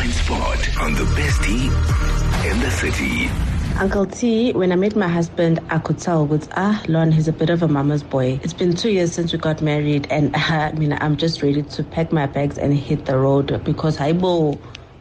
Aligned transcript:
blind 0.00 0.14
spot 0.14 0.80
on 0.80 0.94
the 0.94 1.04
best 1.14 1.42
T 1.42 1.66
in 2.48 2.58
the 2.60 2.70
city. 2.70 3.26
Uncle 3.78 4.06
T, 4.06 4.52
when 4.52 4.72
I 4.72 4.76
met 4.76 4.96
my 4.96 5.08
husband, 5.08 5.60
I 5.68 5.78
could 5.78 5.98
tell 5.98 6.26
with 6.26 6.48
ah, 6.56 6.82
Lon, 6.88 7.12
he's 7.12 7.28
a 7.28 7.32
bit 7.32 7.50
of 7.50 7.62
a 7.62 7.68
mama's 7.68 8.02
boy. 8.02 8.40
It's 8.42 8.54
been 8.54 8.74
two 8.74 8.90
years 8.90 9.12
since 9.12 9.30
we 9.32 9.38
got 9.38 9.60
married, 9.60 10.06
and 10.10 10.34
I 10.36 10.72
mean, 10.72 10.96
I'm 10.98 11.18
just 11.18 11.42
ready 11.42 11.62
to 11.62 11.84
pack 11.84 12.12
my 12.12 12.26
bags 12.26 12.56
and 12.56 12.72
hit 12.72 13.04
the 13.04 13.18
road 13.18 13.62
because 13.62 13.98
haibo 13.98 14.58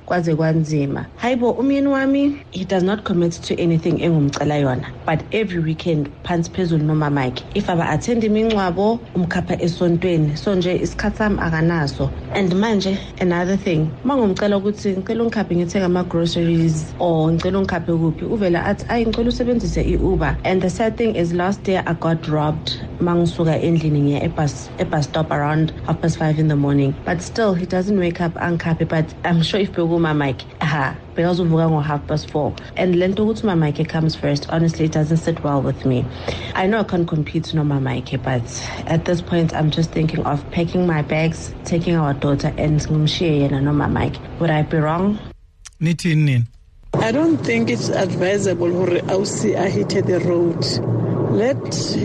kwaze 0.09 0.35
kwanzima. 0.35 1.05
Hayibo 1.15 1.51
umyeni 1.51 1.87
wami 1.87 2.37
he 2.51 2.65
does 2.65 2.83
not 2.83 3.03
commit 3.03 3.33
to 3.41 3.53
anything 3.63 3.99
engumcela 4.01 4.55
yona. 4.57 4.87
But 5.05 5.23
every 5.31 5.59
weekend 5.61 6.09
phansi 6.23 6.49
phezulu 6.51 6.83
nomamakhe 6.83 7.43
if 7.55 7.69
aba-athenda 7.69 8.25
imingcwabo 8.27 8.99
umkhapha 9.15 9.61
esontweni. 9.61 10.37
So 10.37 10.55
nje 10.55 10.75
isikhathi 10.81 11.17
sami 11.17 11.37
akanaso. 11.39 12.11
And 12.35 12.51
manje 12.55 12.97
another 13.21 13.57
thing 13.57 13.91
uma 14.03 14.17
ngumcela 14.17 14.57
ukuthi 14.57 14.97
ngicela 14.97 15.23
ungikhaphe 15.23 15.55
ngithenge 15.55 15.85
ama-groceries 15.85 16.95
or 16.99 17.31
ngicela 17.31 17.59
ungikhaphe 17.59 17.91
kuphi 17.93 18.25
uvele 18.25 18.57
athi 18.59 18.85
ayi 18.89 19.05
ngicela 19.05 19.29
usebenzise 19.29 19.81
i-uber. 19.83 20.37
And 20.43 20.61
the 20.61 20.69
sad 20.69 20.97
thing 20.97 21.15
is 21.15 21.33
last 21.33 21.67
year 21.67 21.83
i 21.85 21.93
got 21.93 22.27
robbed. 22.27 22.88
Uma 22.99 23.15
ngisuka 23.15 23.61
endlini 23.61 24.01
ngiya 24.01 24.23
ebus, 24.23 24.69
ebus 24.77 25.03
stop 25.05 25.31
around 25.31 25.71
half 25.85 26.01
past 26.01 26.17
five 26.17 26.39
in 26.39 26.47
the 26.47 26.55
morning. 26.55 26.93
But 27.05 27.21
still 27.21 27.53
he 27.53 27.65
doesn't 27.65 27.97
wake 27.97 28.21
up 28.21 28.33
angikhaphe 28.33 28.87
but 28.87 29.13
i'm 29.23 29.41
sure 29.41 29.59
if 29.59 29.71
beku 29.71 29.97
umamake 29.99 30.43
ha 30.61 30.95
bekazovuka 31.15 31.69
ngo-half 31.69 32.05
past 32.07 32.29
four. 32.31 32.53
And 32.75 32.95
le 32.95 33.07
nto 33.07 33.25
ukuthi 33.25 33.43
umamake 33.43 33.87
comes 33.87 34.15
first 34.15 34.49
honestly 34.49 34.85
it 34.85 34.91
doesn't 34.91 35.17
sit 35.17 35.43
well 35.43 35.61
with 35.61 35.85
me. 35.85 36.05
I 36.55 36.67
know 36.67 36.79
i 36.79 36.83
can't 36.83 37.07
compete 37.07 37.43
nomamake 37.53 38.21
but 38.23 38.43
at 38.87 39.05
this 39.05 39.21
point 39.21 39.53
i'm 39.53 39.71
just 39.71 39.91
thinking 39.91 40.25
of 40.25 40.43
packing 40.51 40.85
my 40.85 41.01
bags 41.01 41.53
taking 41.65 41.95
our 41.95 42.13
daughter 42.13 42.53
and 42.57 42.79
ngimshiye 42.81 43.41
yena 43.41 43.61
nomamake 43.61 44.17
would 44.39 44.49
i 44.49 44.61
be 44.63 44.77
wrong? 44.77 45.17
Nithini 45.81 46.15
nini? 46.15 46.45
I 46.93 47.11
don't 47.11 47.37
think 47.37 47.69
it's 47.69 47.89
advisable 47.89 48.71
for 48.71 48.91
ausi 49.13 49.55
a 49.55 49.69
hit 49.69 49.89
the 50.05 50.19
road. 50.19 51.08
Let 51.29 51.61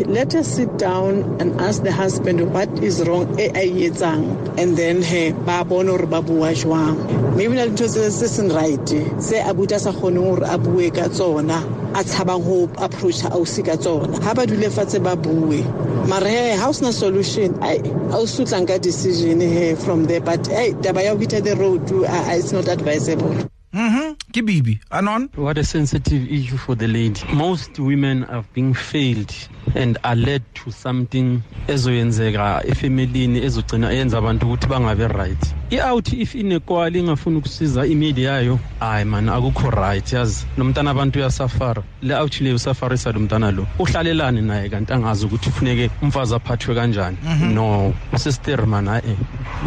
let 0.06 0.34
us 0.34 0.46
sit 0.46 0.76
down 0.76 1.40
and 1.40 1.58
ask 1.58 1.82
the 1.82 1.90
husband 1.90 2.52
what 2.52 2.68
is 2.84 3.02
wrong 3.08 3.24
and 3.40 4.76
then 4.76 5.02
he 5.02 5.32
ba 5.32 5.64
bone 5.64 5.88
hore 5.88 6.04
ba 6.04 6.20
bua 6.20 6.52
jwang. 6.52 7.00
Maybe 7.34 7.54
na 7.54 7.64
ntho 7.64 7.88
se 7.88 8.10
seng 8.10 8.50
right. 8.50 8.86
Se 9.22 9.40
abuta 9.40 9.80
sa 9.80 9.92
kgone 9.92 10.20
hore 10.20 10.44
a 10.44 10.58
bue 10.58 10.90
ka 10.90 11.08
tsona 11.08 11.56
a 11.96 12.04
tshabang 12.04 12.44
ho 12.44 12.64
approach 12.84 13.24
ausi 13.32 13.64
ka 13.64 13.76
tsona. 13.76 14.22
Ha 14.22 14.34
ba 14.34 14.46
dule 14.46 14.68
fatshe 14.68 15.02
ba 15.02 15.16
bue. 15.16 15.64
Mara 16.06 16.28
he 16.28 16.56
ha 16.56 16.68
o 16.68 16.72
solution 16.72 17.56
ai 17.62 17.78
ausi 18.12 18.44
tlang 18.44 18.68
ka 18.68 18.76
decision 18.76 19.40
from 19.76 20.04
there 20.04 20.20
but 20.20 20.46
hey 20.48 20.72
taba 20.72 21.02
ya 21.02 21.12
ho 21.12 21.16
hit 21.16 21.30
the 21.42 21.56
road 21.56 21.80
uh, 21.92 22.36
it's 22.36 22.52
not 22.52 22.68
advisable. 22.68 23.53
Mm-hmm. 23.74 24.14
ke 24.32 24.42
bibi 24.42 24.80
anon? 24.90 25.28
What 25.36 25.58
a 25.58 25.64
sensitive 25.64 26.30
issue 26.30 26.56
for 26.56 26.74
the 26.74 26.86
lady. 26.86 27.20
Most 27.32 27.78
women 27.78 28.24
are 28.24 28.44
being 28.54 28.74
failed 28.74 29.34
and 29.74 29.98
are 30.04 30.16
led 30.16 30.42
to 30.54 30.70
something 30.70 31.42
ezoyenzeka 31.68 32.62
efamilini 32.66 33.38
ezogcina 33.44 33.90
yenza 33.90 34.18
abantu 34.18 34.46
ukuthi 34.46 34.66
bangabe 34.66 35.08
right. 35.08 35.54
I-out 35.70 36.12
if 36.12 36.34
inequal 36.34 36.96
ingafuni 36.96 37.36
ukusiza 37.36 37.86
imidi 37.86 38.24
yayo 38.24 38.58
hayi 38.80 39.04
man 39.04 39.28
akukho 39.28 39.70
right 39.70 40.12
yazi. 40.12 40.46
Lo 40.58 40.64
mntana 40.64 40.90
abantu 40.90 41.18
uyasafara. 41.18 41.82
Le 42.02 42.14
out 42.14 42.40
le 42.40 42.52
usafarisa 42.52 43.12
lo 43.12 43.20
mntana 43.20 43.50
lo 43.50 43.66
uhlalelani 43.78 44.40
naye 44.40 44.68
kanti 44.68 44.92
angazi 44.92 45.26
ukuthi 45.26 45.50
kufuneke 45.50 45.90
umfazi 46.02 46.34
aphathwe 46.34 46.74
kanjani. 46.74 47.16
No 47.54 47.94
usesteri 48.12 48.66
man 48.66 48.86
hayi 48.86 49.16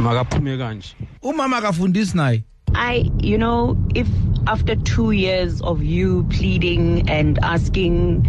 makaphume 0.02 0.58
kanje 0.58 0.96
umama 1.22 1.58
akafundisi 1.58 2.18
naye? 2.18 2.44
I, 2.78 3.10
you 3.20 3.38
know, 3.40 3.76
if 3.96 4.08
after 4.46 4.76
two 4.76 5.12
years 5.12 5.62
of 5.62 5.82
you 5.82 6.26
pleading 6.30 7.10
and 7.10 7.40
asking, 7.44 8.26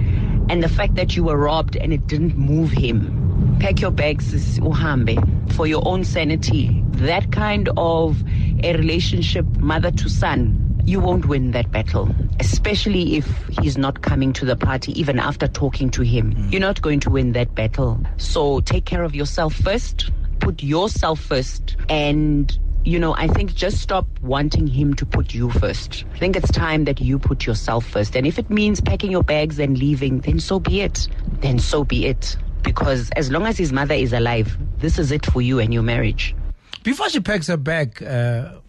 and 0.49 0.63
the 0.63 0.71
fact 0.71 0.95
that 0.95 1.15
you 1.15 1.25
were 1.25 1.37
robbed 1.37 1.77
and 1.77 1.93
it 1.93 2.07
didn't 2.07 2.37
move 2.39 2.71
him, 2.71 3.57
pack 3.61 3.83
your 3.83 3.91
bags, 3.91 4.59
uhambe, 4.59 5.53
for 5.53 5.67
your 5.67 5.87
own 5.87 6.03
sanity. 6.03 6.83
That 6.93 7.31
kind 7.31 7.69
of 7.77 8.23
a 8.65 8.75
relationship, 8.75 9.45
mother 9.59 9.91
to 9.91 10.09
son, 10.09 10.81
you 10.87 10.99
won't 10.99 11.27
win 11.27 11.51
that 11.51 11.71
battle, 11.71 12.09
especially 12.41 13.17
if 13.17 13.31
he's 13.61 13.77
not 13.77 14.01
coming 14.01 14.33
to 14.33 14.47
the 14.47 14.57
party, 14.57 14.99
even 14.99 15.19
after 15.19 15.47
talking 15.47 15.91
to 15.91 16.03
him. 16.03 16.35
Mm. 16.35 16.53
You're 16.53 16.61
not 16.63 16.81
going 16.81 17.01
to 17.01 17.11
win 17.11 17.33
that 17.33 17.55
battle. 17.55 18.01
So 18.17 18.61
take 18.61 18.87
care 18.87 19.03
of 19.03 19.15
yourself 19.15 19.55
first, 19.55 20.11
put 20.41 20.63
yourself 20.63 21.21
first, 21.21 21.77
and 21.91 22.59
you 22.85 22.99
know, 22.99 23.15
I 23.17 23.29
think 23.29 23.55
just 23.55 23.79
stop 23.81 24.07
wanting 24.23 24.67
him 24.67 24.95
to 24.95 25.05
put 25.07 25.35
you 25.35 25.51
first. 25.51 26.05
I 26.15 26.19
think 26.19 26.37
it's 26.37 26.51
time 26.51 26.85
that 26.85 27.01
you 27.01 27.19
put 27.19 27.45
yourself 27.47 27.85
first. 27.87 28.17
And 28.17 28.27
if 28.27 28.39
it 28.39 28.49
means 28.51 28.81
packing 28.81 29.11
your 29.11 29.23
bags 29.23 29.59
and 29.59 29.77
leaving, 29.77 30.21
then 30.21 30.41
so 30.41 30.59
be 30.59 30.81
it. 30.81 31.07
Then 31.41 31.59
so 31.59 31.85
be 31.85 32.07
it. 32.07 32.37
Because 32.63 33.11
as 33.17 33.31
long 33.31 33.47
as 33.47 33.59
his 33.59 33.73
mother 33.73 33.95
is 33.95 34.13
alive, 34.13 34.57
this 34.79 34.99
is 34.99 35.13
it 35.13 35.27
for 35.27 35.43
you 35.43 35.59
and 35.59 35.73
your 35.73 35.83
marriage. 35.83 36.35
before 36.83 37.09
she 37.11 37.21
packs 37.21 37.49
her 37.49 37.57
bag 37.57 38.03
uh, 38.03 38.61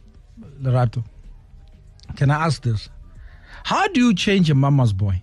lerato 0.62 1.04
can 2.18 2.32
i 2.32 2.46
ask 2.46 2.64
this 2.64 2.90
how 3.64 3.88
do 3.88 4.00
you 4.06 4.14
change 4.16 4.50
a 4.50 4.56
mama's 4.56 4.92
boy 4.94 5.22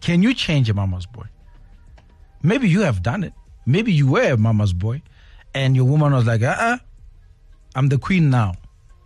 can 0.00 0.22
you 0.22 0.34
change 0.34 0.68
a 0.68 0.74
mama's 0.74 1.06
boy 1.06 1.24
maybe 2.42 2.68
you 2.68 2.80
have 2.80 3.02
done 3.02 3.22
it 3.24 3.32
maybe 3.66 3.92
you 3.92 4.06
were 4.10 4.32
a 4.32 4.36
mama's 4.36 4.72
boy 4.72 5.00
and 5.54 5.76
your 5.76 5.86
woman 5.86 6.12
was 6.12 6.26
like 6.26 6.42
uh-uh 6.42 6.76
i'm 7.74 7.88
the 7.88 7.98
queen 7.98 8.30
now 8.30 8.59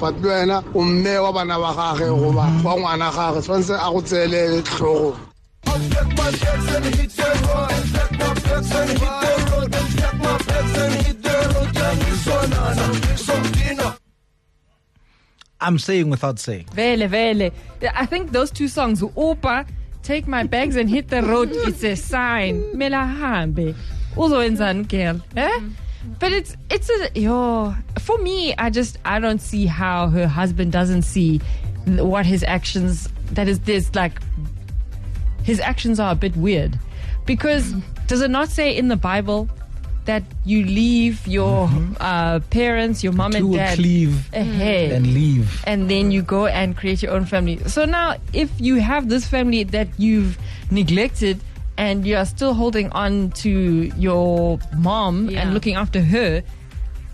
gage 0.00 0.20
le 0.22 0.28
wena 0.28 0.64
o 0.74 0.82
mme 0.82 1.18
wa 1.18 1.32
bana 1.32 1.58
ba 1.58 1.70
gage 1.74 2.08
goba 2.08 2.44
wa 2.64 2.76
ngwana 2.78 3.10
gage 3.16 3.40
tshwanetse 3.42 3.74
a 3.74 3.90
go 3.92 4.00
tseele 4.02 4.62
tlhogo 4.62 5.16
i'm 15.60 15.78
saying 15.78 16.10
without 16.10 16.38
saying 16.38 16.66
Vele, 16.74 17.06
vele. 17.08 17.50
I 17.94 18.06
think 18.06 18.32
those 18.32 18.50
two 18.50 18.68
songs, 18.68 19.02
Upa, 19.02 19.64
Take 20.02 20.26
My 20.28 20.42
Bags 20.42 20.76
and 20.76 20.90
Hit 20.90 21.08
the 21.08 21.22
Road, 21.22 21.48
it's 21.52 21.82
a 21.82 21.94
sign. 21.96 22.76
Mela 22.76 22.96
hambe. 23.20 23.74
Uzoenzani, 24.14 24.86
girl. 24.86 25.20
Eh? 25.36 25.60
But 26.18 26.32
it's, 26.32 26.56
it's 26.70 26.90
a, 26.90 27.10
yo, 27.18 27.74
for 27.98 28.18
me, 28.18 28.54
I 28.56 28.70
just, 28.70 28.98
I 29.04 29.18
don't 29.18 29.40
see 29.40 29.66
how 29.66 30.08
her 30.08 30.26
husband 30.26 30.72
doesn't 30.72 31.02
see 31.02 31.40
what 31.86 32.26
his 32.26 32.42
actions, 32.44 33.08
that 33.32 33.48
is, 33.48 33.60
this 33.60 33.94
like, 33.94 34.20
his 35.42 35.60
actions 35.60 36.00
are 36.00 36.12
a 36.12 36.14
bit 36.14 36.36
weird. 36.36 36.78
Because 37.26 37.72
does 38.06 38.20
it 38.20 38.30
not 38.30 38.48
say 38.48 38.76
in 38.76 38.88
the 38.88 38.96
Bible 38.96 39.48
that 40.04 40.22
you 40.44 40.64
leave 40.64 41.26
your 41.26 41.70
uh, 42.00 42.40
parents, 42.50 43.02
your 43.02 43.12
mom 43.12 43.32
and 43.34 43.52
dad 43.54 43.76
cleave 43.76 44.28
ahead 44.34 44.92
and 44.92 45.06
leave 45.14 45.62
and 45.66 45.90
then 45.90 46.10
you 46.10 46.20
go 46.20 46.46
and 46.46 46.76
create 46.76 47.02
your 47.02 47.12
own 47.12 47.24
family. 47.24 47.58
So 47.66 47.84
now, 47.86 48.16
if 48.32 48.50
you 48.60 48.76
have 48.76 49.08
this 49.08 49.26
family 49.26 49.64
that 49.64 49.88
you've 49.96 50.38
neglected 50.70 51.40
and 51.76 52.06
you 52.06 52.16
are 52.16 52.24
still 52.26 52.54
holding 52.54 52.90
on 52.92 53.30
to 53.32 53.50
your 53.96 54.58
mom 54.76 55.30
Yeah. 55.30 55.42
and 55.42 55.54
looking 55.54 55.74
after 55.74 56.00
her, 56.00 56.42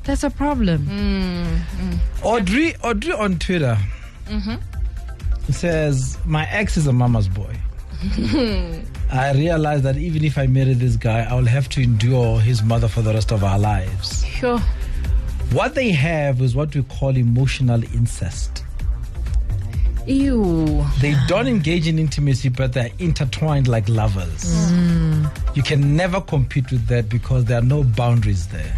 that's 0.04 0.24
a 0.24 0.30
problem. 0.30 0.86
Mm-hmm. 0.86 2.26
Audrey, 2.26 2.74
Audrey 2.82 3.12
on 3.12 3.38
Twitter 3.38 3.78
mm-hmm. 4.26 5.52
says, 5.52 6.18
"My 6.24 6.48
ex 6.50 6.76
is 6.76 6.86
a 6.86 6.92
mama's 6.92 7.28
boy. 7.28 7.54
I 9.12 9.32
realize 9.34 9.82
that 9.82 9.96
even 9.98 10.24
if 10.24 10.38
I 10.38 10.46
marry 10.46 10.72
this 10.74 10.96
guy, 10.96 11.20
I 11.30 11.34
will 11.34 11.46
have 11.46 11.68
to 11.70 11.82
endure 11.82 12.40
his 12.40 12.62
mother 12.62 12.88
for 12.88 13.02
the 13.02 13.12
rest 13.12 13.30
of 13.32 13.44
our 13.44 13.58
lives. 13.58 14.24
Sure. 14.24 14.58
What 15.52 15.74
they 15.74 15.90
have 15.90 16.40
is 16.40 16.54
what 16.54 16.74
we 16.74 16.82
call 16.84 17.16
emotional 17.16 17.82
incest. 17.92 18.64
Ew. 20.06 20.84
They 21.00 21.14
don't 21.28 21.46
engage 21.46 21.86
in 21.86 21.98
intimacy, 21.98 22.48
but 22.48 22.72
they're 22.72 22.90
intertwined 22.98 23.68
like 23.68 23.88
lovers. 23.88 24.72
You 25.54 25.62
can 25.62 25.96
never 25.96 26.20
compete 26.20 26.70
with 26.70 26.86
that 26.88 27.08
because 27.08 27.44
there 27.44 27.58
are 27.58 27.62
no 27.64 27.84
boundaries 27.84 28.46
there. 28.48 28.74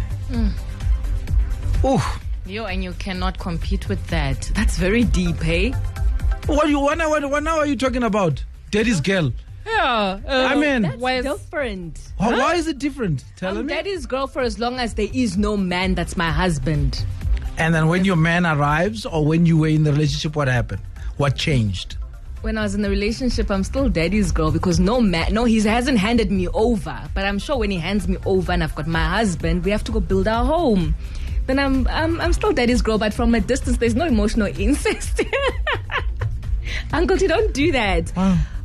Ooh, 1.85 1.99
Yo, 2.45 2.65
and 2.65 2.83
you 2.83 2.91
cannot 2.93 3.39
compete 3.39 3.87
with 3.87 4.05
that. 4.07 4.41
That's 4.53 4.77
very 4.77 5.03
deep, 5.05 5.37
hey? 5.41 5.71
What 6.45 6.67
you 6.67 6.79
what, 6.79 6.97
what, 6.99 7.29
what 7.29 7.43
now 7.43 7.57
are 7.59 7.65
you 7.65 7.75
talking 7.77 8.03
about? 8.03 8.43
Daddy's 8.69 8.99
girl. 8.99 9.31
Yeah. 9.65 10.19
Uh, 10.27 10.47
I 10.51 10.55
mean, 10.55 10.81
That's 10.81 10.97
Where's- 10.97 11.23
different. 11.25 11.99
why, 12.17 12.37
why 12.37 12.55
is 12.55 12.67
it 12.67 12.79
different? 12.79 13.23
Tell 13.37 13.57
I'm 13.57 13.65
me. 13.65 13.73
daddy's 13.73 14.05
girl 14.05 14.27
for 14.27 14.41
as 14.41 14.59
long 14.59 14.77
as 14.79 14.95
there 14.95 15.07
is 15.13 15.37
no 15.37 15.55
man 15.55 15.95
that's 15.95 16.17
my 16.17 16.31
husband. 16.31 17.05
And 17.57 17.73
then 17.73 17.87
when 17.87 18.03
your 18.03 18.17
man 18.17 18.45
arrives, 18.45 19.05
or 19.05 19.25
when 19.25 19.45
you 19.45 19.57
were 19.57 19.67
in 19.67 19.83
the 19.83 19.93
relationship, 19.93 20.35
what 20.35 20.47
happened? 20.49 20.81
What 21.17 21.35
changed? 21.35 21.97
When 22.41 22.57
I 22.57 22.63
was 22.63 22.75
in 22.75 22.81
the 22.81 22.89
relationship, 22.89 23.49
I'm 23.49 23.63
still 23.63 23.87
daddy's 23.87 24.31
girl 24.31 24.51
because 24.51 24.79
no 24.79 24.99
man, 24.99 25.33
no, 25.33 25.45
he 25.45 25.61
hasn't 25.61 25.97
handed 25.97 26.29
me 26.31 26.47
over. 26.49 26.99
But 27.13 27.23
I'm 27.25 27.39
sure 27.39 27.57
when 27.57 27.71
he 27.71 27.77
hands 27.77 28.07
me 28.07 28.17
over 28.25 28.51
and 28.51 28.63
I've 28.63 28.75
got 28.75 28.87
my 28.87 29.05
husband, 29.17 29.63
we 29.63 29.71
have 29.71 29.83
to 29.85 29.91
go 29.93 29.99
build 30.01 30.27
our 30.27 30.43
home. 30.45 30.93
Then 31.45 31.59
I'm, 31.59 31.87
I'm, 31.87 32.19
I'm 32.19 32.33
still 32.33 32.51
daddy's 32.51 32.81
girl, 32.81 32.97
but 32.97 33.13
from 33.13 33.33
a 33.35 33.39
distance, 33.39 33.77
there's 33.77 33.95
no 33.95 34.05
emotional 34.05 34.47
incest. 34.59 35.21
Uncle 36.91 37.17
T, 37.17 37.27
don't 37.27 37.53
do 37.53 37.71
that. 37.71 38.11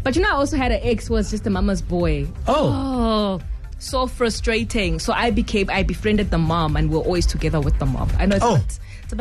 But 0.03 0.17
you 0.17 0.23
know, 0.23 0.29
I 0.31 0.33
also 0.33 0.57
had 0.57 0.73
an 0.73 0.81
ex 0.83 1.09
who 1.09 1.15
was 1.15 1.31
just 1.31 1.47
a 1.47 1.51
mama's 1.51 1.83
boy. 1.83 2.27
Oh, 2.47 3.41
Oh, 3.41 3.41
so 3.79 4.07
frustrating. 4.07 4.99
So 4.99 5.13
I 5.13 5.31
became, 5.31 5.71
I 5.71 5.83
befriended 5.83 6.31
the 6.31 6.39
mom, 6.39 6.77
and 6.77 6.91
we 6.91 6.97
we're 6.97 7.05
always 7.05 7.27
together 7.27 7.61
with 7.61 7.79
the 7.79 7.87
mom. 7.87 8.11
I 8.19 8.27
know 8.27 8.37
it's 8.37 8.45
Oh. 8.45 8.55
a 8.55 8.59
bit, 8.59 8.71
it's 9.05 9.13
a 9.13 9.17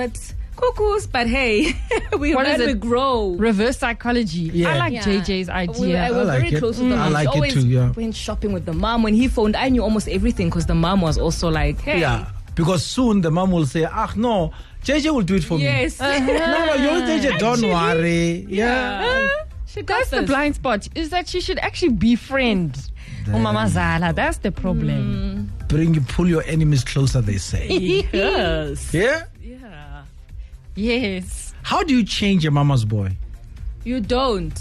cuckoos, 0.57 1.07
but 1.07 1.27
hey, 1.27 1.74
we 2.19 2.36
What 2.36 2.45
learn, 2.45 2.59
is 2.62 2.68
it? 2.68 2.80
grow. 2.81 3.36
Reverse 3.38 3.77
psychology. 3.77 4.50
Yeah. 4.54 4.74
I 4.74 4.77
like 4.77 4.94
Yeah. 4.94 5.04
JJ's 5.04 5.48
We, 5.48 5.54
idea. 5.54 6.04
I, 6.04 6.12
we're 6.12 6.19
I 6.19 6.24
like 6.24 6.39
very 6.42 6.56
it. 6.56 6.59
close 6.59 6.80
with 6.80 6.89
the 6.89 6.95
Mm. 6.95 7.00
I 7.00 7.07
like 7.09 7.24
She 7.24 7.30
it 7.30 7.36
always 7.36 7.54
too, 7.54 7.68
yeah. 7.68 7.92
went 7.92 8.15
shopping 8.15 8.51
with 8.54 8.65
the 8.65 8.74
mom. 8.74 9.04
When 9.04 9.13
he 9.13 9.27
phoned, 9.30 9.56
I 9.56 9.69
knew 9.69 9.81
almost 9.83 10.07
everything 10.09 10.50
because 10.50 10.65
the 10.65 10.75
mom 10.75 11.01
was 11.01 11.18
also 11.18 11.50
like, 11.50 11.80
hey. 11.81 12.00
yeah. 12.01 12.30
Because 12.56 12.83
soon 12.83 13.21
the 13.21 13.30
mom 13.30 13.51
will 13.51 13.68
say, 13.68 13.86
"Ah, 13.86 14.12
no, 14.15 14.51
JJ 14.83 15.13
will 15.13 15.21
do 15.21 15.36
it 15.36 15.44
for 15.44 15.59
Yes. 15.59 16.00
me." 16.01 16.07
No, 16.25 16.65
no, 16.65 16.74
you 16.74 16.89
JJ, 17.06 17.38
don't 17.45 17.62
worry. 17.62 18.48
Yeah. 18.50 19.27
She 19.68 19.83
got 19.83 19.98
That's 20.00 20.09
the 20.09 20.24
blind 20.24 20.56
spot. 20.56 20.88
Is 20.95 21.12
that 21.12 21.27
she 21.27 21.39
should 21.39 21.59
actually 21.59 21.92
befriend 21.92 22.89
Umama 23.25 23.68
Zala. 23.68 24.12
That's 24.12 24.39
the 24.39 24.51
problem. 24.51 25.51
Bring 25.68 25.94
you, 25.94 26.01
pull 26.01 26.27
your 26.27 26.42
enemies 26.48 26.83
closer. 26.83 27.21
They 27.21 27.38
say. 27.38 27.68
Yes. 28.12 28.92
yeah. 28.92 29.01
Yeah. 29.01 29.24
Yes. 30.78 31.54
How 31.64 31.84
do 31.84 31.94
you 31.94 32.06
change 32.06 32.46
a 32.46 32.52
mama's 32.52 32.86
boy? 32.86 33.18
You 33.84 34.00
don't. 34.00 34.58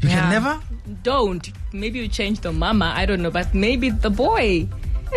You 0.00 0.08
Yeah. 0.08 0.20
can 0.20 0.30
never. 0.30 0.60
Don't. 1.02 1.50
Maybe 1.72 1.98
you 1.98 2.08
change 2.08 2.40
the 2.40 2.52
mama. 2.52 2.92
I 2.96 3.06
don't 3.06 3.22
know. 3.22 3.30
But 3.30 3.54
maybe 3.54 3.90
the 3.90 4.10
boy. 4.10 4.68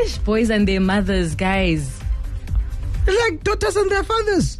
Ish, 0.03 0.17
boys 0.19 0.49
and 0.49 0.67
their 0.67 0.79
mothers, 0.79 1.35
guys. 1.35 1.99
It's 3.05 3.19
like 3.29 3.43
daughters 3.43 3.75
and 3.75 3.91
their 3.91 4.03
fathers. 4.03 4.59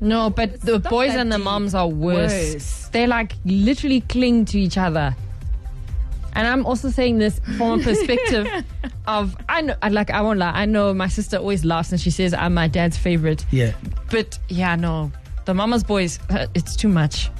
No, 0.00 0.28
but 0.28 0.60
the 0.60 0.78
boys 0.80 1.12
that 1.12 1.20
and 1.20 1.32
the 1.32 1.36
deep. 1.36 1.44
moms 1.44 1.74
are 1.74 1.88
worse. 1.88 2.54
Worse. 2.54 2.88
They 2.92 3.06
like 3.06 3.34
literally 3.44 4.00
cling 4.02 4.44
to 4.46 4.58
each 4.60 4.76
other. 4.76 5.14
And 6.34 6.46
I'm 6.48 6.66
also 6.66 6.90
saying 6.90 7.18
this 7.18 7.40
from 7.56 7.80
a 7.80 7.82
perspective 7.82 8.48
of 9.06 9.36
I 9.48 9.60
know, 9.62 9.76
I 9.82 9.88
like 9.88 10.10
I 10.10 10.20
won't 10.20 10.38
lie. 10.38 10.50
I 10.52 10.66
know 10.66 10.92
my 10.94 11.08
sister 11.08 11.36
always 11.36 11.64
laughs 11.64 11.92
and 11.92 12.00
she 12.00 12.10
says 12.10 12.34
I'm 12.34 12.54
my 12.54 12.68
dad's 12.68 12.96
favorite. 12.96 13.44
Yeah. 13.50 13.72
But 14.10 14.38
yeah, 14.48 14.74
no, 14.76 15.12
the 15.44 15.54
mama's 15.54 15.84
boys, 15.84 16.18
uh, 16.30 16.46
it's 16.54 16.76
too 16.76 16.88
much. 16.88 17.30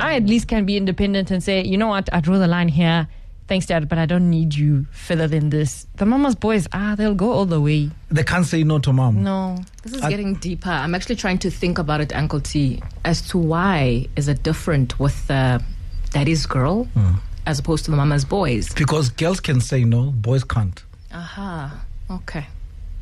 I 0.00 0.14
at 0.16 0.24
least 0.24 0.48
can 0.48 0.64
be 0.64 0.78
independent 0.78 1.30
and 1.30 1.42
say, 1.42 1.62
you 1.62 1.76
know 1.76 1.88
what, 1.88 2.08
I 2.10 2.20
draw 2.20 2.38
the 2.38 2.46
line 2.46 2.68
here. 2.68 3.08
Thanks, 3.46 3.66
dad, 3.66 3.90
but 3.90 3.98
I 3.98 4.06
don't 4.06 4.30
need 4.30 4.54
you 4.54 4.86
further 4.90 5.28
than 5.28 5.50
this. 5.50 5.86
The 5.96 6.06
mama's 6.06 6.34
boys, 6.34 6.66
ah, 6.72 6.94
they'll 6.96 7.14
go 7.14 7.30
all 7.30 7.44
the 7.44 7.60
way. 7.60 7.90
They 8.10 8.24
can't 8.24 8.46
say 8.46 8.64
no 8.64 8.78
to 8.78 8.92
mom. 8.92 9.22
No, 9.22 9.58
This 9.82 9.92
is 9.92 10.00
getting 10.00 10.34
deeper. 10.36 10.70
I'm 10.70 10.94
actually 10.94 11.16
trying 11.16 11.38
to 11.40 11.50
think 11.50 11.76
about 11.78 12.00
it, 12.00 12.16
Uncle 12.16 12.40
T, 12.40 12.82
as 13.04 13.20
to 13.28 13.38
why 13.38 14.06
is 14.16 14.28
it 14.28 14.42
different 14.42 14.98
with 14.98 15.26
the 15.28 15.62
daddy's 16.10 16.46
girl 16.46 16.88
as 17.46 17.58
opposed 17.60 17.84
to 17.86 17.90
the 17.90 17.96
mama's 17.96 18.24
boys. 18.24 18.74
Because 18.74 19.08
girls 19.08 19.40
can 19.40 19.60
say 19.60 19.84
no, 19.84 20.10
boys 20.10 20.44
can't. 20.44 20.82
Aha. 21.12 21.84
Okay. 22.10 22.46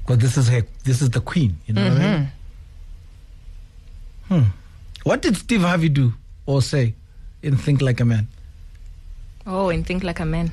Because 0.03 0.19
this 0.19 0.37
is 0.37 0.49
her, 0.49 0.63
this 0.85 1.01
is 1.03 1.11
the 1.11 1.21
queen. 1.21 1.59
You 1.67 1.75
know 1.75 1.89
what 1.89 2.01
I 2.01 2.19
mean? 2.19 2.33
Hmm. 4.29 4.43
What 5.03 5.23
did 5.23 5.37
Steve 5.37 5.63
Harvey 5.63 5.89
do 5.89 6.13
or 6.47 6.63
say 6.63 6.95
in 7.43 7.57
Think 7.57 7.81
Like 7.81 8.01
a 8.01 8.05
Man? 8.05 8.29
Oh, 9.47 9.69
in 9.69 9.85
think 9.85 10.03
like 10.03 10.21
a 10.21 10.25
man. 10.25 10.51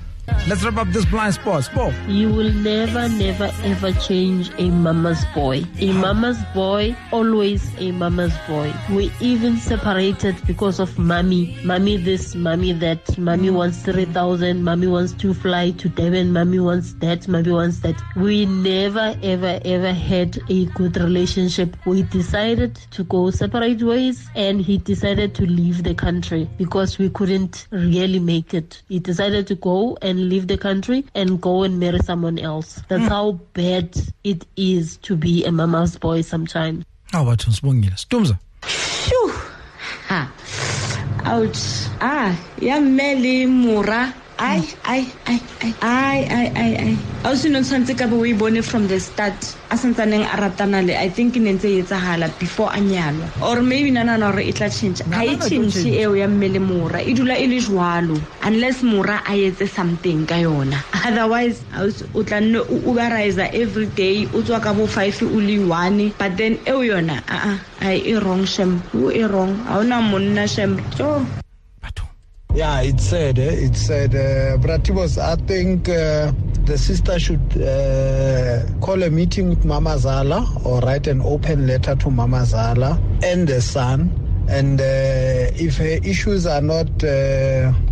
Let's 0.47 0.63
wrap 0.63 0.77
up 0.77 0.87
this 0.87 1.05
blind 1.05 1.35
spot. 1.35 1.63
Sport. 1.63 1.93
You 2.07 2.29
will 2.29 2.51
never, 2.51 3.07
never, 3.09 3.51
ever 3.63 3.91
change 3.93 4.51
a 4.57 4.69
mama's 4.71 5.23
boy. 5.35 5.63
A 5.79 5.93
mama's 5.93 6.39
boy, 6.55 6.95
always 7.11 7.69
a 7.77 7.91
mama's 7.91 8.33
boy. 8.47 8.73
We 8.89 9.11
even 9.19 9.57
separated 9.57 10.35
because 10.47 10.79
of 10.79 10.97
mommy. 10.97 11.55
Mommy 11.63 11.97
this, 11.97 12.33
mommy 12.33 12.73
that. 12.73 13.17
Mommy 13.19 13.51
wants 13.51 13.83
3,000. 13.83 14.63
Mommy 14.63 14.87
wants 14.87 15.13
to 15.13 15.33
fly 15.33 15.71
to 15.71 15.89
Devon. 15.89 16.33
Mommy 16.33 16.59
wants 16.59 16.93
that. 16.93 17.27
Mommy 17.27 17.51
wants 17.51 17.79
that. 17.81 18.01
We 18.15 18.47
never, 18.47 19.15
ever, 19.21 19.59
ever 19.63 19.93
had 19.93 20.39
a 20.49 20.65
good 20.65 20.97
relationship. 20.97 21.77
We 21.85 22.01
decided 22.03 22.75
to 22.91 23.03
go 23.03 23.29
separate 23.29 23.83
ways 23.83 24.27
and 24.35 24.59
he 24.59 24.79
decided 24.79 25.35
to 25.35 25.45
leave 25.45 25.83
the 25.83 25.93
country 25.93 26.49
because 26.57 26.97
we 26.97 27.09
couldn't 27.11 27.67
really 27.69 28.19
make 28.19 28.55
it. 28.55 28.81
He 28.89 28.97
decided 28.99 29.45
to 29.47 29.55
go 29.55 29.97
and 30.01 30.10
leave 30.17 30.47
the 30.47 30.57
country 30.57 31.05
and 31.15 31.39
go 31.41 31.63
and 31.63 31.79
marry 31.79 31.99
someone 31.99 32.39
else. 32.39 32.81
That's 32.87 33.07
how 33.07 33.33
bad 33.53 33.95
it 34.23 34.45
is 34.55 34.97
to 34.97 35.15
be 35.15 35.45
a 35.45 35.51
mama's 35.51 35.97
boy 35.97 36.21
sometimes. 36.21 36.85
How 37.11 37.23
about 37.23 37.39
Sibongile? 37.39 37.93
Stumza. 37.99 38.39
Phew. 38.61 39.33
Ha. 40.07 40.31
Ouch. 41.25 41.87
Ah, 42.01 42.35
ya 42.59 42.79
mme 42.79 43.15
le 43.15 43.45
mora. 43.47 44.13
Ai, 44.41 44.61
ai, 44.89 45.05
ai, 45.29 45.39
ai, 45.81 46.25
ai, 46.57 46.73
ai. 46.81 46.95
A 47.23 47.29
o 47.29 47.35
seno 47.37 47.61
tshwanetse 47.61 47.93
ka 47.99 48.07
bo 48.09 48.17
o 48.17 48.25
e 48.25 48.33
bone 48.33 48.61
from 48.63 48.87
the 48.89 48.97
start 48.99 49.37
a 49.69 49.75
santsaneng 49.77 50.25
a 50.25 50.35
ratana 50.41 50.81
le 50.81 50.97
i 50.97 51.09
think 51.09 51.37
e 51.37 51.39
ne 51.39 51.53
ntse 51.53 51.69
e 51.69 51.81
etsagala 51.83 52.27
before 52.39 52.71
a 52.73 52.79
nyalwa. 52.81 53.29
Or 53.45 53.61
maybe 53.61 53.91
nanana 53.91 54.31
gore 54.33 54.41
e 54.41 54.51
tla 54.51 54.69
change 54.69 55.03
ga 55.05 55.21
e 55.21 55.37
change 55.37 55.85
eo 55.85 56.13
ya 56.17 56.27
mme 56.27 56.47
le 56.57 56.59
mora 56.59 56.99
e 57.05 57.13
dula 57.13 57.37
e 57.37 57.45
le 57.45 57.59
jwalo 57.61 58.17
unless 58.43 58.81
mora 58.81 59.21
a 59.23 59.37
etse 59.37 59.69
something 59.69 60.25
ka 60.25 60.35
yona. 60.41 60.81
Otherwise 61.05 61.61
o 62.15 62.23
tla 62.23 62.41
nne 62.41 62.57
o 62.65 62.75
uberiza 62.89 63.45
every 63.53 63.85
day 63.93 64.25
o 64.33 64.41
tswa 64.41 64.59
ka 64.59 64.73
bo 64.73 64.87
five 64.87 65.13
o 65.21 65.37
le 65.37 65.59
one 65.59 66.09
but 66.17 66.33
then 66.37 66.57
eo 66.65 66.81
yona 66.81 67.21
aa 67.29 67.59
ai 67.85 68.01
e 68.09 68.15
wrong 68.17 68.45
shem. 68.45 68.81
O 68.97 69.11
e 69.13 69.21
wrong? 69.23 69.53
Ga 69.69 69.77
ona 69.85 70.01
monna 70.01 70.47
shem. 70.47 70.81
Jo 70.97 71.21
Yeah, 72.53 72.81
it's 72.81 73.05
sad. 73.05 73.39
Eh? 73.39 73.49
It's 73.49 73.87
sad. 73.87 74.13
Uh, 74.13 74.57
I 74.61 75.35
think 75.47 75.87
uh, 75.87 76.33
the 76.65 76.77
sister 76.77 77.17
should 77.17 77.39
uh, 77.61 78.65
call 78.81 79.01
a 79.03 79.09
meeting 79.09 79.49
with 79.49 79.63
Mama 79.63 79.97
Zala 79.97 80.45
or 80.65 80.81
write 80.81 81.07
an 81.07 81.21
open 81.21 81.65
letter 81.65 81.95
to 81.95 82.11
Mama 82.11 82.45
Zala 82.45 83.01
and 83.23 83.47
the 83.47 83.61
son. 83.61 84.11
And 84.49 84.81
uh, 84.81 84.83
if 84.83 85.77
her 85.77 85.99
issues 86.03 86.45
are 86.45 86.61
not 86.61 86.89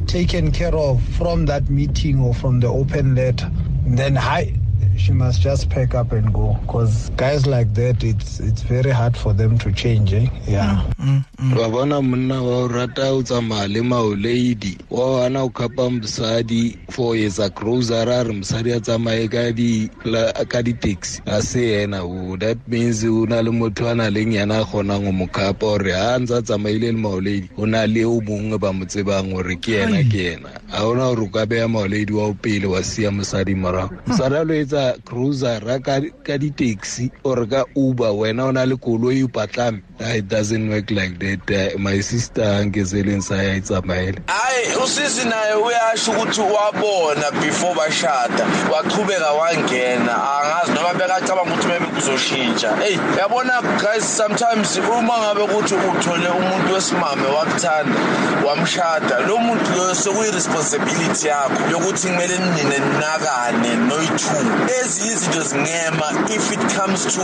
taken 0.08 0.52
care 0.52 0.76
of 0.76 1.02
from 1.18 1.46
that 1.46 1.70
meeting 1.70 2.20
or 2.20 2.34
from 2.34 2.60
the 2.60 2.68
open 2.68 3.16
letter, 3.16 3.50
then 3.86 4.18
hi, 4.18 4.59
she 5.00 5.12
must 5.14 5.42
just 5.42 5.70
pack 5.70 5.96
up 5.96 6.12
and 6.12 6.34
go. 6.34 6.58
Because 6.62 7.10
guys 7.16 7.48
like 7.48 7.74
that, 7.74 8.04
it's 8.04 8.40
it's 8.40 8.62
very 8.62 8.92
hard 8.92 9.16
for 9.18 9.34
them 9.34 9.58
to 9.60 9.72
change. 9.72 10.14
Eh? 10.14 10.28
Yeah. 10.48 10.84
Mm, 11.00 11.24
mm, 11.38 11.52
mm. 11.52 11.58
wa 11.58 11.70
bona 11.70 12.02
monna 12.02 12.44
wa 12.44 12.58
o 12.64 12.68
rata 12.68 13.10
o 13.12 13.22
tsamaya 13.24 13.68
le 13.72 13.82
maoledi 13.82 14.78
wa 14.90 15.20
wana 15.22 15.44
o 15.44 15.50
khapa 15.50 15.90
mosadi 15.90 16.78
for 16.92 17.16
ho 17.16 17.22
etsa 17.22 17.50
grocery 17.54 18.12
a 18.12 18.24
re 18.24 18.34
mosadi 18.34 18.76
a 18.76 18.80
tsamaye 18.80 19.30
ka 19.32 19.52
di- 19.52 19.90
la- 20.06 20.32
ka 20.46 20.62
di-taxi 20.62 21.22
a 21.26 21.42
se 21.42 21.60
yena 21.86 22.04
o 22.04 22.36
that 22.38 22.58
means 22.68 23.04
o 23.06 23.26
na 23.26 23.40
le 23.42 23.52
motho 23.52 23.88
a 23.92 23.96
na 23.96 24.10
leng 24.10 24.34
yena 24.34 24.62
a 24.62 24.66
kgonang 24.66 25.06
ho 25.06 25.12
mo 25.12 25.28
khapa 25.28 25.60
gore 25.60 25.92
ha 25.94 26.18
ntse 26.20 26.38
a 26.38 26.42
tsamaile 26.42 26.92
le 26.92 26.98
maoledi 26.98 27.50
o 27.58 27.66
na 27.66 27.86
le 27.86 28.04
o 28.06 28.20
mongwe 28.22 28.60
ba 28.60 28.74
mo 28.74 28.86
tsebang 28.86 29.32
gore 29.34 29.56
ke 29.56 29.72
yena 29.80 30.04
ke 30.12 30.20
yena 30.36 30.50
ga 30.72 30.84
ona 30.86 31.08
gore 31.16 31.24
o 31.24 31.30
ka 31.30 31.46
beya 31.46 31.68
maoledi 31.68 32.12
wa 32.14 32.28
o 32.28 32.34
pele 32.34 32.68
wa 32.68 32.84
siya 32.84 33.12
mosadi 33.12 33.56
morago 33.56 33.96
mosadi 34.08 34.36
a 34.36 34.44
lo 34.44 34.54
etsa 34.54 34.89
grocery 35.06 35.80
ka 35.82 36.02
ka 36.24 36.38
di-taxi 36.38 37.12
or 37.24 37.46
ka 37.48 37.66
uber 37.76 38.14
wena 38.14 38.48
o 38.48 38.52
na 38.52 38.66
le 38.66 38.76
koloi 38.78 39.24
o 39.24 39.28
patlame 39.28 39.82
Ah, 40.02 40.16
it 40.16 40.30
doesn't 40.30 40.70
work 40.70 40.92
like 40.92 41.20
that 41.20 41.44
Uh, 41.52 41.78
my 41.78 42.00
sister 42.00 42.44
angezeleni 42.44 43.22
saya 43.22 43.56
itsamaele 43.56 44.22
hayi 44.28 44.76
usisi 44.84 45.28
naye 45.28 45.54
uyasho 45.54 46.12
ukuthi 46.12 46.42
wabona 46.42 47.32
before 47.42 47.76
bashada. 47.76 48.46
Waqhubeka 48.72 49.32
wangena. 49.32 50.16
Angazi 50.40 50.72
noma 50.74 50.94
bekacabanga 50.94 51.54
ukuthi 51.54 51.68
maybe 51.68 51.86
kuzoshintsha. 51.86 52.70
Eyi 52.86 53.00
yabona 53.20 53.62
guys 53.82 54.04
sometimes 54.18 54.78
uma 54.78 55.14
ngabe 55.18 55.42
ukuthi 55.42 55.76
uthole 55.76 56.30
umuntu 56.30 56.74
wesimame 56.74 57.28
wakuthanda 57.28 58.00
wamshada 58.48 59.20
lo 59.28 59.38
muntu 59.38 59.72
loyo 59.76 59.96
sekuyi-responsibility 59.96 61.28
yakho 61.28 61.72
yokuthi 61.72 62.08
kumele 62.08 62.38
nine 62.38 62.80
ninakane 62.80 63.76
noyi-two 63.88 64.44
ezinye 64.80 65.12
izinto 65.14 65.42
zingema 65.42 66.08
if 66.30 66.52
it 66.52 66.60
comes 66.76 67.06
to 67.06 67.22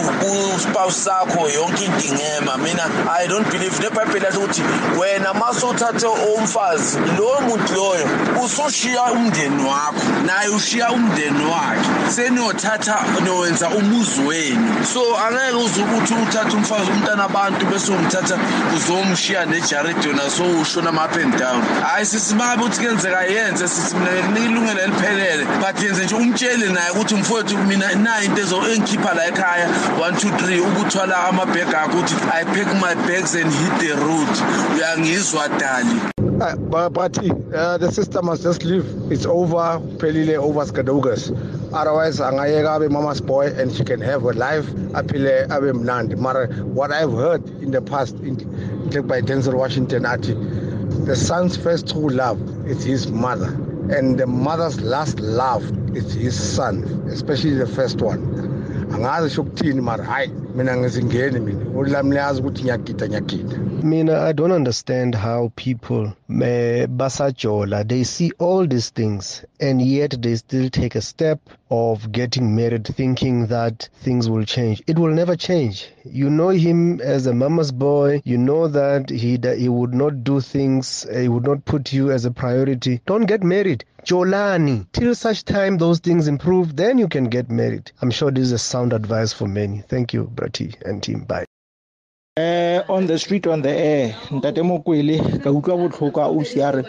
uspouse 0.56 0.98
sakho 1.06 1.50
yonke 1.50 1.86
into 1.86 2.08
ingema. 2.08 2.58
Mina 2.58 2.86
i 3.10 3.28
don't 3.28 3.50
believe 3.52 3.80
nebhayibheli 3.80 4.26
yasho 4.26 4.40
ukuthi 4.40 4.62
wena 5.00 5.34
masuthathe 5.34 6.08
umfazi 6.38 6.98
lowo 7.18 7.42
muntu 7.42 7.74
loyo 7.74 8.08
usoshiya 8.46 9.04
umndeni 9.04 9.64
wakho 9.64 10.06
naye 10.26 10.50
ushiya 10.50 10.92
umndeni 10.92 11.46
wakhe. 11.46 12.12
Seniyothatha 12.12 13.00
niyowenza 13.24 13.70
umuzi 13.70 14.22
wenu. 14.22 14.86
So 14.94 15.18
angeke 15.18 15.56
uze 15.56 15.82
ukuthi 15.82 16.14
uthathe 16.14 16.56
umfazi 16.58 16.92
umntana 16.92 17.24
abantu 17.24 17.66
bese 17.66 17.92
umthatha 17.92 18.38
uzomshiya 18.76 19.46
nejared 19.46 20.06
yona 20.06 20.30
so 20.30 20.44
ushona 20.44 20.90
ama-up 20.90 21.16
and 21.16 21.38
down. 21.40 21.62
Hhayi 21.62 22.06
sisibabe 22.06 22.64
ukuthi 22.64 22.80
kuyenzeka 22.80 23.24
yenze 23.24 23.68
sisi 23.68 23.96
mina 23.96 24.12
nginika 24.12 24.46
ilungelo 24.46 24.82
eliphelele 24.82 25.46
but 25.46 25.84
yenze 25.84 26.06
nje 26.06 26.16
umtshele 26.16 26.70
naye 26.70 26.90
ukuthi 26.92 27.16
mfowethu 27.16 27.45
mina 27.54 27.96
nayo 27.96 28.26
into 28.26 28.56
engikhipha 28.72 29.14
la 29.16 29.26
ekhaya 29.28 29.68
one 30.00 30.16
two 30.18 30.32
three 30.38 30.60
ukuthwala 30.60 31.16
amabheg 31.30 31.74
akho 31.74 31.98
ukuthi 31.98 32.16
i 32.34 32.44
pack 32.44 32.74
my 32.82 32.96
bags 33.08 33.36
and 33.36 33.52
hit 33.52 33.80
the 33.80 33.96
road 33.96 34.30
uyangizwa 34.76 35.50
dali 35.60 36.16
Uh, 36.36 36.90
but, 36.90 37.18
uh, 37.54 37.78
the 37.78 37.90
sister 37.90 38.22
must 38.22 38.44
just 38.44 38.66
leave. 38.66 38.86
It's 39.10 39.26
over. 39.26 39.80
Pelile 39.98 40.36
over 40.36 40.66
skadogas. 40.66 41.32
Otherwise, 41.74 42.20
angayeka 42.20 42.76
abe 42.76 42.92
mama's 42.92 43.22
boy 43.22 43.48
and 43.56 43.72
she 43.74 43.86
can 43.86 44.02
have 44.02 44.24
her 44.24 44.34
life. 44.34 44.66
Apile 44.94 45.46
abe 45.50 45.72
mnandi. 45.74 46.18
Mara, 46.18 46.48
what 46.66 46.92
I've 46.92 47.14
heard 47.14 47.48
in 47.64 47.72
the 47.72 47.82
past, 47.82 48.16
in, 48.16 48.36
by 49.08 49.22
Denzel 49.22 49.54
Washington, 49.54 50.06
ati, 50.06 50.34
the 51.06 51.16
son's 51.16 51.56
first 51.56 51.88
true 51.88 52.10
love 52.10 52.42
is 52.68 52.84
his 52.84 53.08
mother, 53.08 53.52
and 53.90 54.18
the 54.18 54.26
mother's 54.26 54.82
last 54.82 55.20
love 55.20 55.64
is 55.96 56.14
his 56.14 56.36
son, 56.56 56.84
especially 57.12 57.54
the 57.54 57.68
first 57.68 58.02
one. 58.02 58.22
angazi 58.92 59.30
sho 59.36 59.44
ukuthini 59.44 59.82
mara 59.82 60.04
hayi 60.04 60.45
mina 60.56 60.78
ngizingeni 60.78 61.40
mina 61.40 61.64
ulami 61.80 62.12
liyazi 62.12 62.40
ukuthi 62.42 62.62
ngiyagida 62.64 63.08
ngiyagida 63.08 63.58
Mina, 63.86 64.22
I 64.22 64.32
don't 64.34 64.52
understand 64.52 65.14
how 65.14 65.52
people, 65.56 66.14
eh, 66.42 66.88
basajola, 66.88 67.88
they 67.88 68.04
see 68.04 68.32
all 68.40 68.66
these 68.68 68.90
things 68.90 69.46
and 69.60 69.80
yet 69.80 70.20
they 70.24 70.36
still 70.36 70.70
take 70.72 70.96
a 70.96 71.02
step 71.02 71.40
of 71.70 72.12
getting 72.12 72.56
married 72.56 72.86
thinking 72.88 73.48
that 73.48 73.90
things 74.02 74.28
will 74.28 74.44
change. 74.44 74.82
It 74.88 74.98
will 74.98 75.14
never 75.14 75.36
change. 75.36 75.88
You 76.04 76.32
know 76.32 76.50
him 76.50 77.00
as 77.02 77.28
a 77.28 77.34
mama's 77.34 77.72
boy. 77.72 78.22
You 78.26 78.40
know 78.40 78.68
that 78.68 79.10
he, 79.12 79.38
that 79.38 79.60
he 79.60 79.70
would 79.70 79.94
not 79.94 80.24
do 80.24 80.42
things, 80.42 81.06
eh, 81.12 81.24
he 81.24 81.30
would 81.30 81.46
not 81.46 81.64
put 81.66 81.94
you 81.94 82.12
as 82.12 82.26
a 82.26 82.32
priority. 82.32 83.02
Don't 83.06 83.26
get 83.26 83.44
married. 83.44 83.86
Jolani. 84.06 84.86
Till 84.94 85.16
such 85.16 85.46
time 85.46 85.78
those 85.78 86.00
things 86.00 86.28
improve, 86.28 86.76
then 86.76 87.00
you 87.00 87.08
can 87.08 87.26
get 87.26 87.50
married. 87.50 87.92
I'm 88.02 88.12
sure 88.12 88.30
this 88.30 88.44
is 88.44 88.52
a 88.52 88.60
sound 88.60 88.94
advice 88.94 89.34
for 89.34 89.48
many. 89.48 89.84
Thank 89.90 90.14
you, 90.14 90.26
Brati 90.46 90.76
and 90.86 91.02
team. 91.02 91.26
Bye. 91.28 91.46
Uh, 92.38 92.84
on 92.90 93.08
the 93.08 93.18
street 93.18 93.48
on 93.48 93.62
the 93.62 93.70
air 93.70 94.16
ntate 94.32 94.62
mokwele 94.62 95.40
ka 95.44 95.52
utlwa 95.52 95.78
botlhoko 95.78 96.20
a 96.22 96.26
ausi 96.26 96.60
a 96.62 96.72
re 96.72 96.84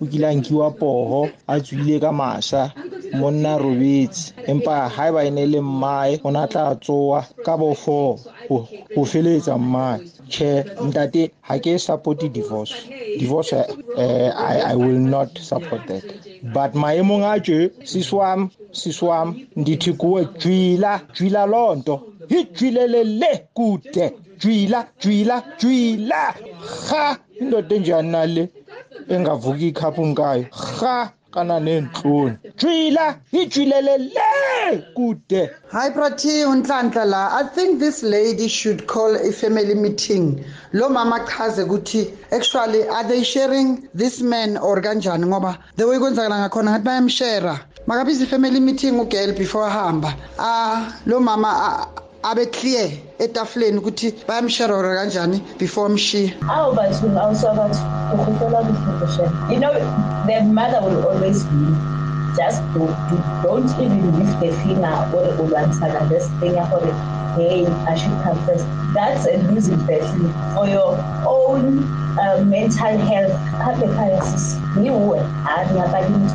o 0.00 0.06
kile 0.06 0.26
a 0.26 0.34
nkiwa 0.34 0.70
pogo 0.70 1.30
a 1.46 1.60
tswile 1.60 2.00
ka 2.00 2.10
masa 2.12 2.72
monna 3.14 3.56
robetse 3.58 4.34
empa 4.50 4.90
ga 4.90 5.08
e 5.08 5.12
ba 5.12 5.24
e 5.24 5.30
ne 5.30 5.46
le 5.46 5.60
mmae 5.60 6.18
o 6.24 6.30
ne 6.30 6.38
a 6.42 6.46
tla 6.48 6.74
tsoa 6.74 7.22
ka 7.44 7.56
bo 7.56 7.74
four 7.74 8.18
go 8.48 8.66
go 8.94 9.04
feletsa 9.04 9.54
mmae 9.58 10.00
tšhe 10.28 10.64
ntate 10.86 11.30
ga 11.48 11.58
ke 11.62 11.78
supporte 11.78 12.26
divorce 12.28 12.74
divorce 13.18 13.52
uh, 13.54 14.30
I, 14.36 14.72
i 14.72 14.74
will 14.74 14.98
not 14.98 15.38
support 15.38 15.86
that 15.86 16.02
but 16.42 16.74
maemong 16.74 17.22
a 17.22 17.38
tše 17.38 17.70
seswam 18.72 19.34
seswam 19.34 19.46
ndithi 19.56 19.92
kuwe 19.92 20.28
jwila 20.38 21.00
jwila 21.14 21.46
loo 21.46 21.74
nto. 21.74 22.02
Ijwilelele 22.28 23.46
kude. 23.54 24.12
Jwila 24.38 24.86
jwila 25.00 25.42
jwila. 25.58 26.34
Ha 26.90 27.16
indoda 27.40 27.76
enjani 27.76 28.10
nale 28.10 28.48
engavuki 29.08 29.68
ikhaphu 29.68 30.06
ngayo. 30.06 30.46
Ha 30.80 31.10
kana 31.30 31.60
nenhloni 31.60 32.36
jwila 32.58 33.16
ijwilelele 33.32 34.10
kude. 34.94 35.50
Hi 35.72 35.90
Prati 35.90 36.44
unhlanhla 36.44 37.04
la. 37.04 37.22
I 37.40 37.44
think 37.54 37.80
this 37.80 38.02
lady 38.02 38.48
should 38.48 38.86
call 38.86 39.16
a 39.16 39.32
family 39.32 39.74
meeting. 39.74 40.44
Lo 40.72 40.88
mama 40.88 41.26
chaze 41.26 41.62
ukuthi 41.64 42.10
actually 42.32 42.88
are 42.88 43.08
they 43.08 43.22
sharing 43.24 43.88
this 43.94 44.20
man 44.20 44.56
or 44.56 44.80
kanjani? 44.80 45.24
Ngoba 45.26 45.58
the 45.76 45.86
way 45.86 45.98
kwenzakala 45.98 46.38
ngakhona 46.38 46.70
ngathi 46.70 46.84
bayamshare 46.84 47.58
makabizi 47.90 48.26
family 48.26 48.60
meeting 48.60 49.00
ugirl 49.00 49.32
before 49.32 49.66
ahamba 49.66 50.14
ah 50.38 50.94
lo 51.06 51.18
mama 51.18 51.48
ah, 51.50 51.88
abe 52.22 52.46
clear 52.46 52.86
etafuleni 53.18 53.78
ukuthi 53.78 54.14
bayamshare 54.28 54.70
or 54.70 54.94
kanjani 54.94 55.42
before 55.58 55.90
amshiya 55.90 56.30
How 56.46 56.70
about 56.70 56.94
you 57.02 57.18
also 57.18 57.50
about 57.50 57.74
ukhuphela 58.14 58.62
kuhloboshe? 58.62 59.26
You 59.50 59.58
know, 59.58 59.74
the 60.28 60.38
mother 60.54 60.78
will 60.86 61.02
always 61.08 61.42
be 61.50 61.66
just 62.38 62.62
do, 62.74 62.86
do, 63.10 63.16
don't 63.42 63.70
even 63.82 64.06
lift 64.18 64.38
the 64.38 64.52
finger 64.62 64.94
or 65.10 65.26
ulwansana 65.42 66.08
this 66.08 66.30
thing 66.38 66.54
for 66.70 66.78
it. 66.86 66.94
Hey, 67.34 67.66
I 67.90 67.96
should 67.98 68.14
come 68.22 68.38
first. 68.46 68.66
That's 68.94 69.26
a 69.26 69.36
losing 69.50 69.82
battle 69.90 70.30
for 70.54 70.68
your 70.68 70.94
own 71.26 71.82
uh, 72.22 72.38
mental 72.46 72.98
health. 73.10 73.34
Have 73.66 73.82
a 73.82 73.88
crisis. 73.98 74.54
You 74.78 74.92
would 74.92 75.26
have 75.42 75.74
that's 75.74 75.90
a 75.90 76.08
losing 76.08 76.30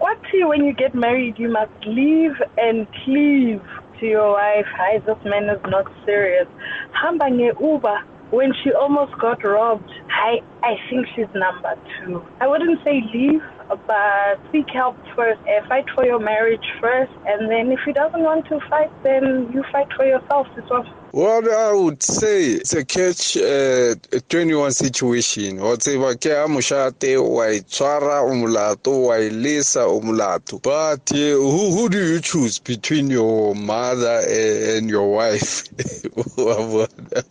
Kwathi 0.00 0.46
when 0.48 0.64
you 0.64 0.72
get 0.72 0.94
married, 0.94 1.38
you 1.38 1.48
must 1.48 1.72
leave 1.86 2.32
and 2.56 2.86
cleave 3.04 3.62
to 4.00 4.06
your 4.06 4.32
wife. 4.32 4.66
Hi, 4.76 4.98
this 4.98 5.16
man 5.24 5.48
is 5.48 5.60
not 5.68 5.86
serious. 6.04 6.46
Hamba 6.92 7.26
nge-Uber 7.26 7.98
when 8.30 8.52
she 8.62 8.72
almost 8.72 9.16
got 9.18 9.42
robbed. 9.44 9.90
I, 10.10 10.40
I 10.62 10.76
think 10.90 11.06
she's 11.14 11.32
number 11.34 11.74
two. 11.98 12.22
I 12.40 12.46
wouldn't 12.46 12.82
say 12.84 13.02
leave, 13.14 13.42
but 13.68 14.40
seek 14.52 14.68
help 14.70 14.96
first. 15.14 15.40
Uh, 15.42 15.66
fight 15.68 15.84
for 15.94 16.04
your 16.04 16.18
marriage 16.18 16.66
first, 16.80 17.12
and 17.26 17.50
then 17.50 17.72
if 17.72 17.80
he 17.84 17.92
doesn't 17.92 18.22
want 18.22 18.46
to 18.46 18.60
fight, 18.70 18.90
then 19.02 19.50
you 19.52 19.64
fight 19.72 19.88
for 19.96 20.04
yourself 20.04 20.46
well. 20.70 20.84
What 21.10 21.50
I 21.50 21.72
would 21.72 22.02
say 22.02 22.44
it's 22.44 22.74
a 22.74 22.84
catch 22.84 23.36
uh, 23.36 23.94
21 24.28 24.72
situation. 24.72 25.58
Tseba 25.58 26.14
ke 26.16 26.26
a 26.26 26.46
moshate 26.46 27.18
wa 27.18 27.44
itshwara 27.46 28.22
o 28.22 28.34
molato 28.34 29.06
wa 29.06 29.14
ilesa 29.14 29.86
o 29.86 30.00
molato. 30.00 30.60
But 30.62 31.10
uh, 31.12 31.16
who 31.16 31.70
who 31.70 31.88
do 31.88 31.98
you 31.98 32.20
choose 32.20 32.58
between 32.58 33.10
your 33.10 33.54
mother 33.54 34.22
and 34.28 34.88
your 34.90 35.10
wife? 35.10 35.64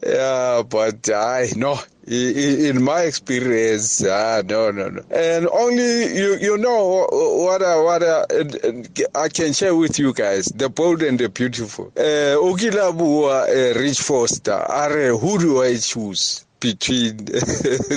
Yeah, 0.05 0.63
but 0.67 1.09
I 1.09 1.49
no 1.55 1.79
in 2.07 2.81
my 2.83 3.01
experience, 3.01 4.03
ah, 4.05 4.41
no, 4.45 4.71
no, 4.71 4.89
no. 4.89 5.03
And 5.11 5.47
only 5.49 6.15
you, 6.15 6.37
you 6.37 6.57
know 6.57 7.05
what 7.11 7.61
I, 7.61 7.79
what 7.81 8.03
I, 8.03 9.23
I 9.23 9.29
can 9.29 9.53
share 9.53 9.75
with 9.75 9.99
you 9.99 10.13
guys, 10.13 10.45
the 10.45 10.69
bold 10.69 11.03
and 11.03 11.19
the 11.19 11.29
beautiful. 11.29 11.91
Uh, 11.97 12.37
Okilabua, 12.39 13.47
uh, 13.49 13.79
Ridge 13.79 13.99
Forrester, 13.99 14.53
are 14.53 15.17
who 15.17 15.37
do 15.37 15.61
I 15.61 15.77
choose 15.77 16.45
between 16.59 17.17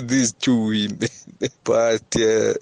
these 0.03 0.33
two 0.33 0.61
women? 0.67 1.09
but 1.65 2.17
uh, 2.17 2.55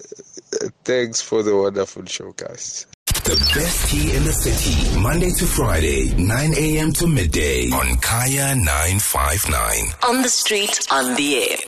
thanks 0.83 1.21
for 1.21 1.41
the 1.43 1.55
wonderful 1.55 2.05
show, 2.05 2.31
guys. 2.33 2.85
The 3.29 3.35
best 3.53 3.89
T 3.89 4.15
in 4.15 4.23
the 4.23 4.33
city, 4.33 4.99
Monday 4.99 5.29
to 5.29 5.45
Friday, 5.45 6.15
9 6.15 6.53
a.m. 6.57 6.91
to 6.93 7.05
midday 7.05 7.69
on 7.69 7.95
Kaya 7.97 8.55
959. 8.55 9.93
On 10.07 10.23
the 10.23 10.29
street, 10.29 10.87
on 10.89 11.13
the 11.13 11.37
air. 11.37 11.57